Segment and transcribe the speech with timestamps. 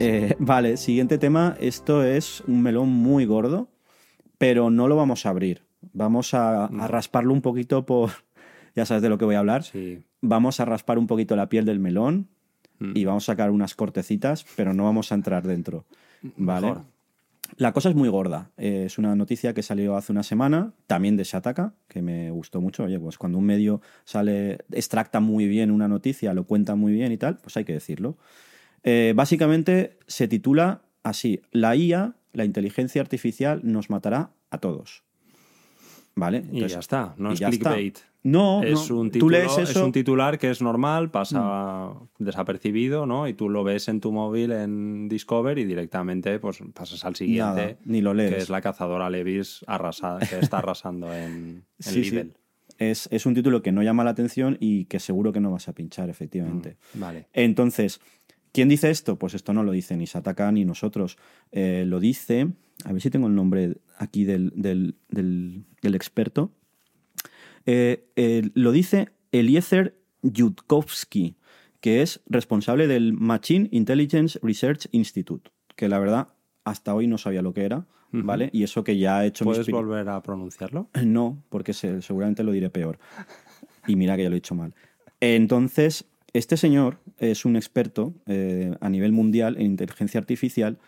[0.00, 1.56] Eh, vale, siguiente tema.
[1.60, 3.68] Esto es un melón muy gordo,
[4.38, 5.62] pero no lo vamos a abrir.
[5.92, 8.10] Vamos a, a rasparlo un poquito por.
[8.76, 9.64] Ya sabes de lo que voy a hablar.
[9.64, 9.98] Sí.
[10.20, 12.28] Vamos a raspar un poquito la piel del melón
[12.80, 12.92] Mm.
[12.96, 15.84] y vamos a sacar unas cortecitas, pero no vamos a entrar dentro.
[16.36, 16.68] ¿Vale?
[16.68, 16.84] Mejor.
[17.56, 18.50] La cosa es muy gorda.
[18.56, 22.60] Eh, es una noticia que salió hace una semana, también de Shataka, que me gustó
[22.60, 22.84] mucho.
[22.84, 27.12] Oye, pues cuando un medio sale, extracta muy bien una noticia, lo cuenta muy bien
[27.12, 28.16] y tal, pues hay que decirlo.
[28.84, 35.02] Eh, básicamente se titula así: La IA, la inteligencia artificial, nos matará a todos.
[36.14, 36.38] ¿Vale?
[36.38, 37.50] Y Entonces- ya está, no y es está.
[37.50, 37.98] clickbait.
[38.22, 38.98] No, es, no.
[39.00, 43.26] un Tú es un titular que es normal, pasa desapercibido, ¿no?
[43.26, 47.40] Y tú lo ves en tu móvil en Discover y directamente pues pasas al siguiente,
[47.62, 48.34] Nada, ni lo lees.
[48.34, 52.10] que es la cazadora Levis arrasa- que está arrasando en, en Sí, sí.
[52.10, 52.34] Lidl.
[52.76, 55.68] Es, es un título que no llama la atención y que seguro que no vas
[55.68, 56.76] a pinchar, efectivamente.
[56.94, 57.26] Vale.
[57.32, 58.00] Entonces,
[58.52, 59.18] ¿quién dice esto?
[59.18, 61.16] Pues esto no lo dice ni Sataka ni nosotros.
[61.52, 62.48] Eh, lo dice,
[62.84, 66.52] a ver si tengo el nombre aquí del, del- del- del experto.
[67.66, 71.36] Eh, eh, lo dice Eliezer Yudkowsky,
[71.80, 76.28] que es responsable del Machine Intelligence Research Institute, que la verdad
[76.64, 78.50] hasta hoy no sabía lo que era, ¿vale?
[78.52, 80.88] Y eso que ya ha hecho ¿Puedes volver a pronunciarlo?
[81.04, 82.98] no, porque se- seguramente lo diré peor.
[83.86, 84.74] Y mira que ya lo he dicho mal.
[85.20, 90.78] Entonces, este señor es un experto eh, a nivel mundial en inteligencia artificial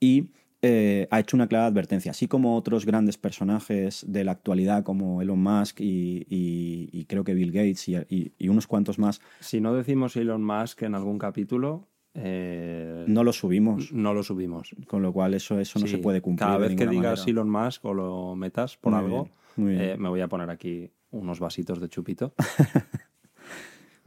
[0.00, 0.28] y
[0.62, 5.20] eh, ha hecho una clara advertencia, así como otros grandes personajes de la actualidad como
[5.20, 9.74] Elon Musk y, y- y creo que Bill Gates y, unos cuantos más, Si no
[9.74, 14.74] decimos Elon Musk en algún capítulo, eh, no lo subimos, no lo subimos.
[14.86, 16.46] con lo cual eso, eso no Sí, se puede cumplir.
[16.46, 17.30] Cada vez que digas manera.
[17.30, 19.82] Elon Musk o lo metas por Muy algo, bien, muy bien.
[19.90, 22.32] eh, me voy a poner aquí unos vasitos de chupito.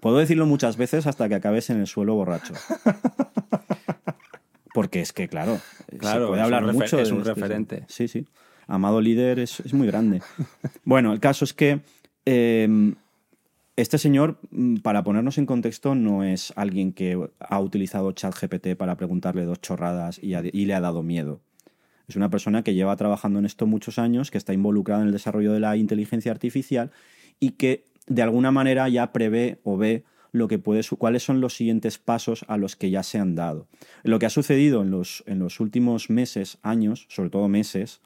[0.08, 2.54] Puedo decirlo muchas veces hasta que acabes en el suelo borracho.
[4.74, 5.60] Porque es que, claro,
[6.00, 6.98] Claro, se puede hablar mucho.
[7.00, 7.84] es un referente.
[7.90, 8.26] Sí, sí.
[8.68, 10.22] Amado líder es, es muy grande.
[10.86, 11.82] bueno, el caso es que
[12.26, 12.94] eh,
[13.76, 18.96] este señor, mm, para ponernos en contexto, no es alguien que ha utilizado ChatGPT para
[18.96, 21.42] preguntarle dos chorradas y, ha- y le ha dado miedo.
[22.08, 25.14] Es una persona que lleva trabajando en esto muchos años, que está involucrada en el
[25.14, 26.92] desarrollo de la inteligencia artificial
[27.42, 31.56] y que de alguna manera ya prevé o ve lo que puede cuáles son los
[31.56, 33.68] siguientes pasos a los que ya se han dado.
[34.04, 38.02] Lo que ha sucedido en los, en los últimos meses, años, sobre todo meses,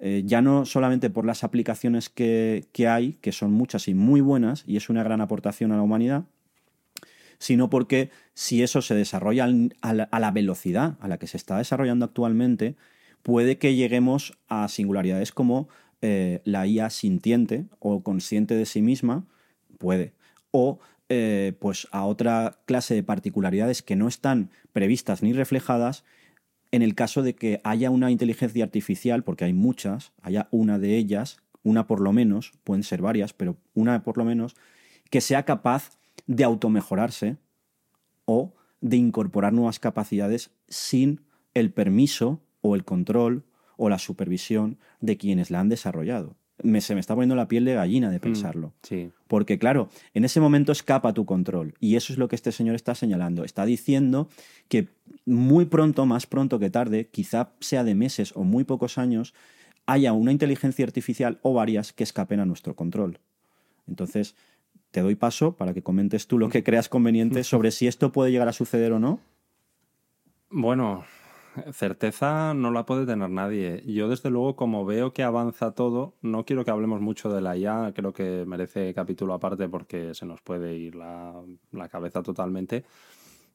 [0.00, 4.20] eh, ya no solamente por las aplicaciones que, que hay, que son muchas y muy
[4.20, 6.24] buenas, y es una gran aportación a la humanidad,
[7.38, 9.48] sino porque si eso se desarrolla
[9.80, 12.76] a la velocidad a la que se está desarrollando actualmente,
[13.22, 15.68] puede que lleguemos a singularidades como
[16.02, 19.26] eh, la IA sintiente o consciente de sí misma,
[19.78, 20.12] puede,
[20.50, 20.78] o
[21.08, 26.04] eh, pues a otra clase de particularidades que no están previstas ni reflejadas
[26.70, 30.96] en el caso de que haya una inteligencia artificial, porque hay muchas, haya una de
[30.96, 34.54] ellas, una por lo menos, pueden ser varias, pero una por lo menos,
[35.10, 37.38] que sea capaz de automejorarse
[38.26, 41.22] o de incorporar nuevas capacidades sin
[41.54, 43.44] el permiso o el control
[43.78, 46.36] o la supervisión de quienes la han desarrollado.
[46.62, 48.74] Me, se me está poniendo la piel de gallina de pensarlo.
[48.82, 49.10] Sí.
[49.28, 51.74] Porque claro, en ese momento escapa tu control.
[51.78, 53.44] Y eso es lo que este señor está señalando.
[53.44, 54.28] Está diciendo
[54.68, 54.88] que
[55.24, 59.34] muy pronto, más pronto que tarde, quizá sea de meses o muy pocos años,
[59.86, 63.20] haya una inteligencia artificial o varias que escapen a nuestro control.
[63.86, 64.34] Entonces,
[64.90, 68.32] te doy paso para que comentes tú lo que creas conveniente sobre si esto puede
[68.32, 69.20] llegar a suceder o no.
[70.50, 71.04] Bueno,
[71.72, 73.82] certeza no la puede tener nadie.
[73.86, 77.56] Yo, desde luego, como veo que avanza todo, no quiero que hablemos mucho de la
[77.56, 81.34] IA, creo que merece capítulo aparte porque se nos puede ir la,
[81.90, 82.84] cabeza totalmente.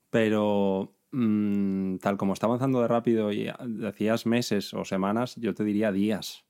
[0.09, 5.63] Pero mm, tal como está avanzando de rápido y decías meses o semanas, yo te
[5.63, 6.45] diría días.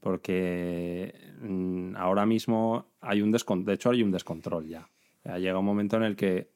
[0.00, 4.88] Porque mm, ahora mismo hay un descontrol, de hecho hay un descontrol ya.
[5.24, 6.50] Ya llega un momento en el que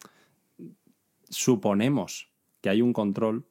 [1.29, 2.31] suponemos
[2.61, 3.45] que hay un control,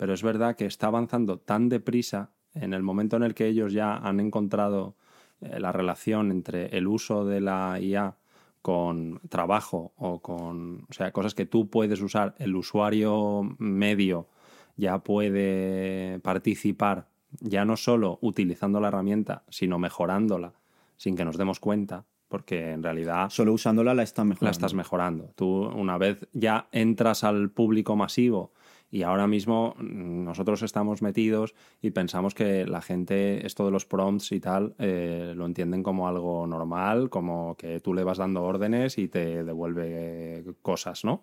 [0.00, 3.74] pero es verdad que está avanzando tan deprisa en el momento en el que ellos
[3.74, 4.94] ya han encontrado
[5.42, 8.16] eh, la relación entre el uso de la IA
[8.62, 14.26] con trabajo o con, o sea, cosas que tú puedes usar, el usuario medio
[14.74, 17.08] ya puede participar,
[17.38, 20.54] ya no solo utilizando la herramienta, sino mejorándola
[20.96, 23.28] sin que nos demos cuenta, porque en realidad...
[23.28, 24.46] Solo usándola la estás mejorando.
[24.46, 25.32] La estás mejorando.
[25.36, 28.52] Tú una vez ya entras al público masivo
[28.90, 33.86] y ahora mismo mm, nosotros estamos metidos y pensamos que la gente, esto de los
[33.86, 38.42] prompts y tal, eh, lo entienden como algo normal, como que tú le vas dando
[38.42, 41.22] órdenes y te devuelve cosas, ¿no?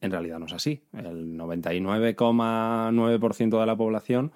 [0.00, 0.82] En realidad no es así.
[0.92, 4.32] El 99,9% de la población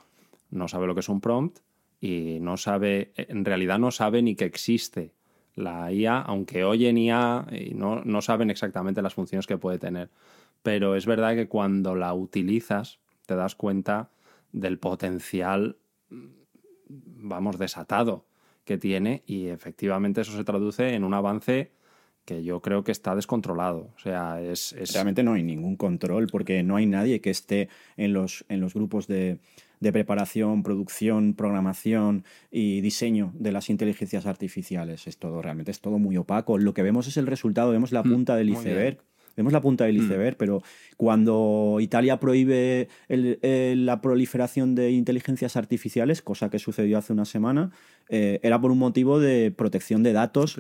[0.51, 1.59] no sabe lo que es un prompt
[2.01, 5.13] y no sabe, en realidad no sabe ni que existe
[5.55, 10.09] la IA, aunque oyen IA y no, no saben exactamente las funciones que puede tener
[10.63, 14.11] pero es verdad que cuando la utilizas te das cuenta
[14.53, 15.77] del potencial,
[16.89, 18.27] vamos, desatado
[18.65, 21.73] que tiene y efectivamente eso se traduce en un avance
[22.25, 23.91] que yo creo que está descontrolado.
[23.97, 28.13] O sea, es, Realmente no hay ningún control porque no hay nadie que esté en
[28.13, 29.39] los, en los grupos de,
[29.81, 35.07] de preparación, producción, programación y diseño de las inteligencias artificiales.
[35.07, 36.59] Es todo, realmente es todo muy opaco.
[36.59, 38.99] Lo que vemos es el resultado, vemos la mm, punta del iceberg
[39.37, 40.03] Vemos la punta del mm.
[40.05, 40.63] iceberg, pero
[40.97, 47.71] cuando Italia prohíbe la proliferación de inteligencias artificiales, cosa que sucedió hace una semana,
[48.09, 50.57] eh, era por un motivo de protección de datos,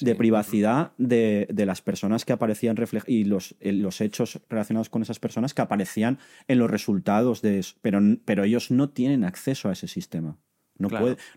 [0.00, 2.76] de privacidad de, las personas que aparecían
[3.06, 6.18] y los, los hechos relacionados con esas personas que aparecían
[6.48, 7.76] en los resultados de eso.
[7.82, 10.36] Pero, pero ellos no tienen acceso a ese sistema.
[10.80, 10.88] No,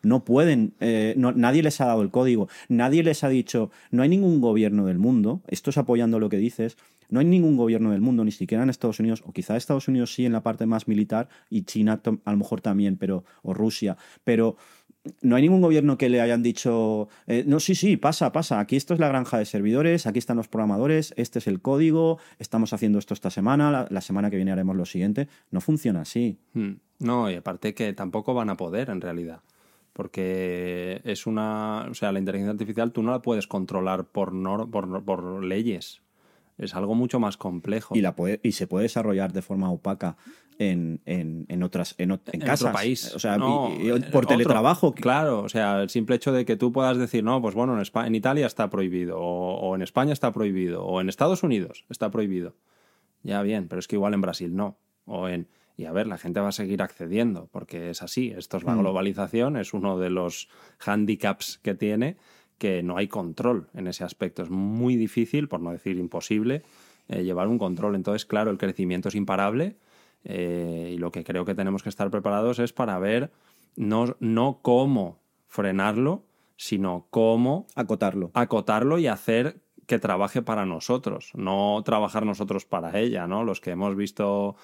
[0.01, 4.09] no pueden, eh, nadie les ha dado el código, nadie les ha dicho, no hay
[4.09, 6.77] ningún gobierno del mundo, esto es apoyando lo que dices,
[7.09, 10.13] no hay ningún gobierno del mundo, ni siquiera en Estados Unidos, o quizá Estados Unidos
[10.13, 13.97] sí en la parte más militar y China a lo mejor también, pero, o Rusia,
[14.23, 14.55] pero
[15.21, 18.75] no hay ningún gobierno que le hayan dicho, eh, no, sí, sí, pasa, pasa, aquí
[18.75, 22.73] esto es la granja de servidores, aquí están los programadores, este es el código, estamos
[22.73, 25.27] haciendo esto esta semana, la, semana que viene haremos lo siguiente.
[25.51, 26.37] No funciona así.
[26.53, 26.73] Hmm.
[26.99, 29.41] No, y aparte que tampoco van a poder en realidad.
[29.91, 31.85] Porque es una.
[31.89, 34.33] O sea, la inteligencia artificial tú no la puedes controlar por,
[34.71, 36.02] por, por leyes.
[36.57, 37.95] Es algo mucho más complejo.
[37.95, 40.17] Y, la puede, y se puede desarrollar de forma opaca
[40.59, 42.61] en, en, otras en, en, casas.
[42.61, 43.13] Otro país.
[43.15, 43.37] O sea,
[44.11, 44.93] por teletrabajo.
[44.93, 47.81] Claro, o sea, el simple hecho de que tú puedas decir, no, pues bueno, en,
[47.81, 52.11] España, en Italia está prohibido, o, en España está prohibido, o en Estados Unidos está
[52.11, 52.55] prohibido.
[53.23, 54.77] Ya bien, pero es que igual en Brasil no.
[55.05, 55.47] O en.
[55.75, 58.31] Y a ver, la gente va a seguir accediendo, porque es así.
[58.37, 58.79] Esto es la mm.
[58.79, 60.49] globalización, es uno de los
[60.85, 62.17] handicaps que tiene
[62.57, 64.43] que no hay control en ese aspecto.
[64.43, 66.63] Es muy difícil, por no decir imposible,
[67.09, 67.95] eh, llevar un control.
[67.95, 69.75] Entonces, claro, el crecimiento es imparable
[70.23, 73.31] eh, y lo que creo que tenemos que estar preparados es para ver
[73.75, 76.23] no, no cómo frenarlo,
[76.55, 78.31] sino cómo acotarlo.
[78.33, 83.43] Acotarlo y hacer que trabaje para nosotros, no trabajar nosotros para ella, ¿no?
[83.43, 84.55] Los que hemos visto,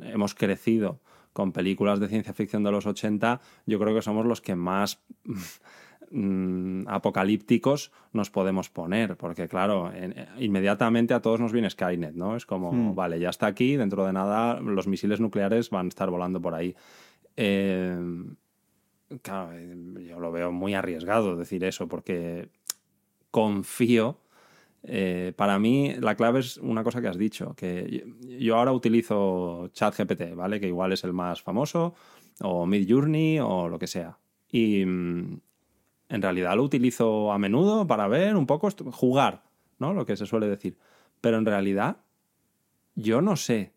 [0.00, 1.00] hemos crecido
[1.32, 5.00] con películas de ciencia ficción de los 80, yo creo que somos los que más
[6.10, 9.92] Mm, apocalípticos nos podemos poner, porque claro,
[10.38, 12.34] inmediatamente a todos nos viene Skynet, ¿no?
[12.34, 12.94] Es como, hmm.
[12.94, 16.54] vale, ya está aquí, dentro de nada los misiles nucleares van a estar volando por
[16.54, 16.74] ahí.
[17.36, 17.98] Eh,
[19.20, 19.50] claro,
[20.00, 22.48] yo lo veo muy arriesgado decir eso, porque
[23.30, 24.18] confío.
[24.84, 28.06] Eh, para mí, la clave es una cosa que has dicho, que
[28.40, 30.58] yo ahora utilizo ChatGPT, ¿vale?
[30.58, 31.94] Que igual es el más famoso,
[32.40, 34.18] o Midjourney, o lo que sea.
[34.50, 35.40] Y, mm,
[36.08, 39.42] en realidad lo utilizo a menudo para ver un poco, jugar,
[39.78, 39.92] ¿no?
[39.92, 40.76] Lo que se suele decir.
[41.20, 41.98] Pero en realidad
[42.94, 43.74] yo no sé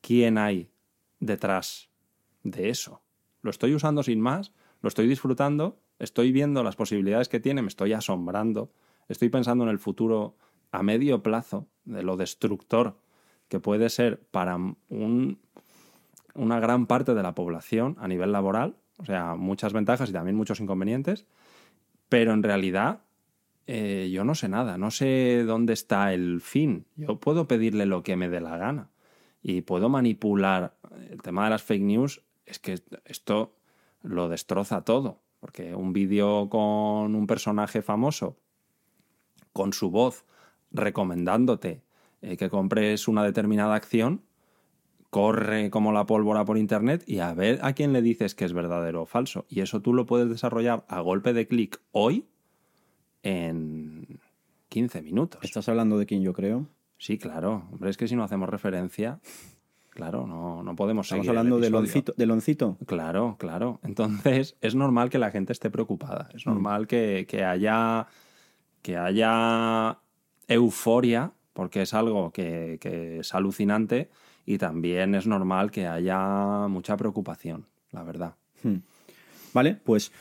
[0.00, 0.70] quién hay
[1.20, 1.90] detrás
[2.42, 3.02] de eso.
[3.42, 4.52] Lo estoy usando sin más,
[4.82, 8.72] lo estoy disfrutando, estoy viendo las posibilidades que tiene, me estoy asombrando,
[9.08, 10.36] estoy pensando en el futuro
[10.72, 12.98] a medio plazo, de lo destructor
[13.48, 15.38] que puede ser para un,
[16.34, 20.36] una gran parte de la población a nivel laboral o sea, muchas ventajas y también
[20.36, 21.26] muchos inconvenientes.
[22.08, 23.00] Pero en realidad
[23.66, 26.86] eh, yo no sé nada, no sé dónde está el fin.
[26.96, 28.90] Yo puedo pedirle lo que me dé la gana
[29.42, 30.76] y puedo manipular.
[31.10, 33.54] El tema de las fake news es que esto
[34.02, 35.20] lo destroza todo.
[35.40, 38.36] Porque un vídeo con un personaje famoso,
[39.52, 40.24] con su voz,
[40.70, 41.82] recomendándote
[42.22, 44.22] eh, que compres una determinada acción,
[45.16, 48.52] corre como la pólvora por internet y a ver a quién le dices que es
[48.52, 49.46] verdadero o falso.
[49.48, 52.26] Y eso tú lo puedes desarrollar a golpe de clic hoy
[53.22, 54.20] en
[54.68, 55.40] 15 minutos.
[55.42, 56.66] ¿Estás hablando de quién yo creo?
[56.98, 57.66] Sí, claro.
[57.72, 59.18] Hombre, es que si no hacemos referencia,
[59.88, 62.76] claro, no, no podemos Estamos hablando de Loncito, de Loncito.
[62.84, 63.80] Claro, claro.
[63.84, 66.28] Entonces, es normal que la gente esté preocupada.
[66.34, 68.06] Es normal que, que haya
[68.82, 69.98] que haya
[70.46, 74.10] euforia, porque es algo que, que es alucinante,
[74.46, 78.36] y también es normal que haya mucha preocupación, la verdad.
[78.62, 78.76] Hmm.
[79.52, 80.12] Vale, pues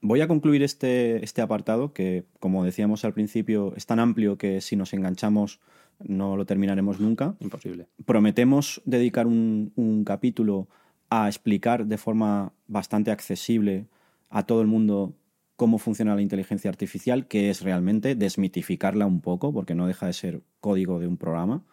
[0.00, 4.60] voy a concluir este, este apartado que, como decíamos al principio, es tan amplio que
[4.60, 5.60] si nos enganchamos
[5.98, 7.34] no lo terminaremos nunca.
[7.40, 7.88] Imposible.
[8.06, 10.68] Prometemos dedicar un, un capítulo
[11.10, 13.86] a explicar de forma bastante accesible
[14.30, 15.14] a todo el mundo
[15.56, 20.12] cómo funciona la inteligencia artificial, que es realmente desmitificarla un poco, porque no deja de
[20.12, 21.64] ser código de un programa,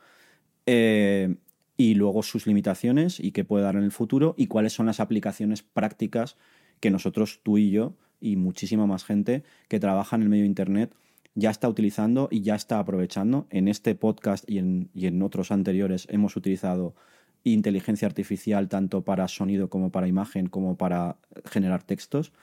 [0.66, 1.36] eh,
[1.78, 5.00] y luego sus limitaciones y qué puede dar en el futuro, y cuáles son las
[5.00, 6.38] aplicaciones prácticas
[6.80, 10.94] que nosotros, tú y yo, y muchísima más gente que trabaja en el medio Internet,
[11.36, 13.46] ya está utilizando y ya está aprovechando.
[13.50, 16.96] En este podcast y en, y en otros anteriores hemos utilizado
[17.44, 22.34] inteligencia artificial tanto para sonido como para imagen, como para generar textos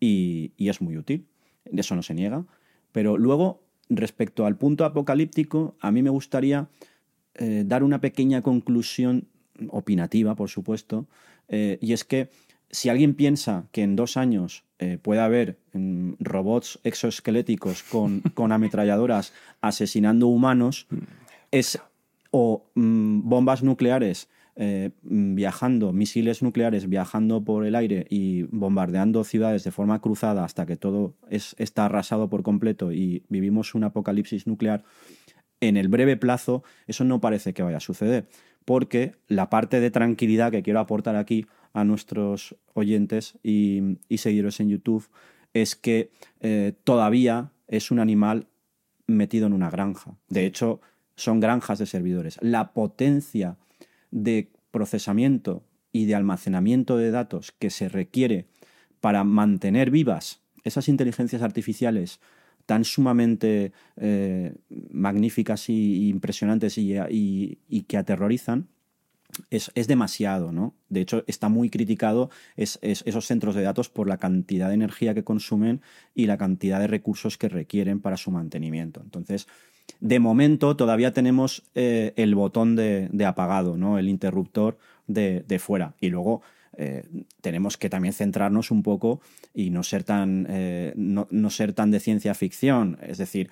[0.00, 1.26] y, es muy útil.
[1.64, 2.44] Eso no se niega.
[2.92, 6.68] Pero luego, respecto al punto apocalíptico, a mí me gustaría
[7.38, 9.28] eh, dar una pequeña conclusión
[9.70, 11.06] opinativa, por supuesto,
[11.48, 12.30] eh, y es que
[12.70, 18.52] si alguien piensa que en dos años eh, puede haber mm, robots exoesqueléticos con, con,
[18.52, 20.86] ametralladoras asesinando humanos,
[21.50, 21.78] es
[22.30, 24.28] o mm, bombas nucleares
[24.58, 30.64] eh, viajando, misiles nucleares viajando por el aire y bombardeando ciudades de forma cruzada hasta
[30.64, 34.82] que todo es, está arrasado por completo y vivimos un apocalipsis nuclear,
[35.68, 38.28] en el breve plazo eso no parece que vaya a suceder,
[38.64, 44.70] porque la parte de tranquilidad que quiero aportar aquí a nuestros oyentes y, seguidores en
[44.70, 45.08] YouTube
[45.52, 48.46] es que eh, todavía es un animal
[49.06, 50.16] metido en una granja.
[50.28, 50.80] De hecho,
[51.16, 52.38] son granjas de servidores.
[52.40, 53.56] La potencia
[54.10, 58.46] de procesamiento y de almacenamiento de datos que se requiere
[59.00, 62.20] para mantener vivas esas inteligencias artificiales
[62.66, 64.54] tan sumamente eh,
[64.90, 68.68] magníficas y, impresionantes y, que aterrorizan,
[69.50, 70.74] es, demasiado, ¿no?
[70.88, 75.24] De hecho, está muy criticado esos centros de datos por la cantidad de energía que
[75.24, 75.80] consumen
[76.14, 79.00] y la cantidad de recursos que requieren para su mantenimiento.
[79.02, 79.46] Entonces,
[80.00, 83.98] de momento todavía tenemos eh, el botón de, apagado, ¿no?
[83.98, 85.94] el interruptor de, fuera.
[86.00, 86.42] Y luego
[86.76, 87.04] eh,
[87.40, 89.20] tenemos que también centrarnos un poco
[89.54, 92.98] y no ser tan, eh, no, ser tan de ciencia ficción.
[93.02, 93.50] Es decir,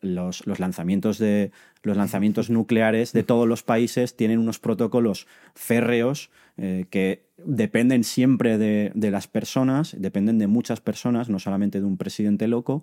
[0.00, 1.50] los, lanzamientos de,
[1.82, 8.90] los lanzamientos nucleares de todos los países tienen unos protocolos férreos que dependen siempre de,
[8.94, 12.82] de las personas, dependen de muchas personas, no solamente de un presidente loco,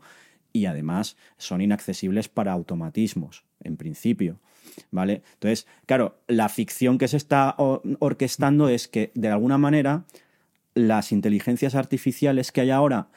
[0.53, 4.39] y además son inaccesibles para automatismos, en principio.
[4.91, 5.24] ¿Vale?
[5.33, 10.05] Entonces, claro, la ficción que se está orquestando es que, de alguna manera,
[10.74, 13.10] las inteligencias artificiales que hay ahora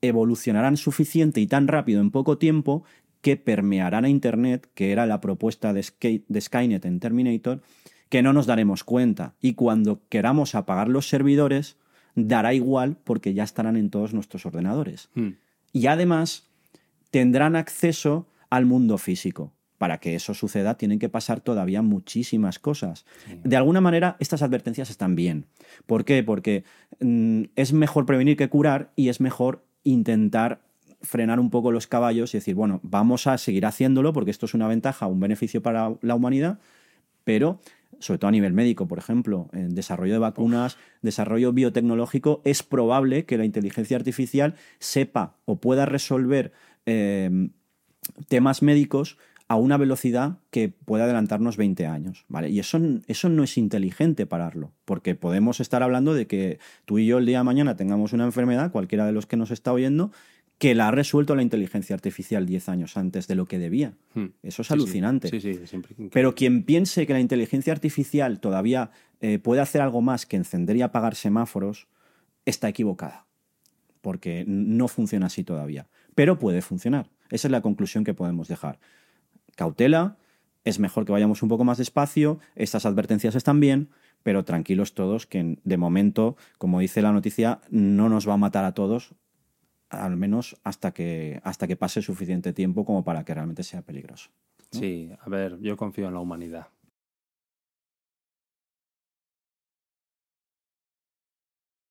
[0.00, 2.84] evolucionarán suficiente y tan rápido en poco tiempo
[3.20, 7.62] que permearán a Internet, que era la propuesta de, Skynet en Terminator,
[8.08, 9.34] que no nos daremos cuenta.
[9.40, 11.76] Y cuando queramos apagar los servidores,
[12.14, 15.08] dará igual porque ya estarán en todos nuestros ordenadores.
[15.14, 15.30] Hmm.
[15.72, 16.50] Y además,
[17.12, 19.52] tendrán acceso al mundo físico.
[19.78, 23.04] Para que eso suceda tienen que pasar todavía muchísimas cosas.
[23.44, 25.46] De alguna manera, estas advertencias están bien.
[25.86, 26.22] ¿Por qué?
[26.22, 26.64] Porque
[27.00, 30.62] mm, es mejor prevenir que curar y es mejor intentar
[31.02, 34.54] frenar un poco los caballos y decir, bueno, vamos a seguir haciéndolo porque esto es
[34.54, 36.60] una ventaja, un beneficio para la humanidad,
[37.24, 37.60] pero
[37.98, 43.24] sobre todo a nivel médico, por ejemplo, en desarrollo de vacunas, desarrollo biotecnológico, es probable
[43.24, 46.52] que la inteligencia artificial sepa o pueda resolver
[46.86, 47.50] Em,
[48.28, 49.16] temas médicos
[49.48, 52.48] a una velocidad que puede adelantarnos 20 años, ¿vale?
[52.48, 57.06] Y eso, eso no es inteligente pararlo, porque podemos estar hablando de que tú y
[57.06, 60.10] yo el día de mañana tengamos una enfermedad, cualquiera de los que nos está oyendo,
[60.58, 63.94] que la ha resuelto la inteligencia artificial 10 años antes de lo que debía.
[64.14, 64.26] Hmm.
[64.42, 65.28] Eso es alucinante.
[66.12, 70.76] Pero quien piense que la inteligencia artificial todavía eh, puede hacer algo más que encender
[70.76, 71.88] y apagar semáforos,
[72.44, 73.26] está equivocada,
[74.02, 77.10] porque no funciona así todavía pero puede funcionar.
[77.30, 78.78] Esa es la conclusión que podemos dejar.
[79.56, 80.16] Cautela,
[80.64, 83.90] es mejor que vayamos un poco más despacio, estas advertencias están bien,
[84.22, 88.64] pero tranquilos todos que de momento, como dice la noticia, no nos va a matar
[88.64, 89.14] a todos,
[89.88, 94.30] al menos hasta que, hasta que pase suficiente tiempo como para que realmente sea peligroso.
[94.70, 96.68] Sí, a ver, yo confío en la humanidad.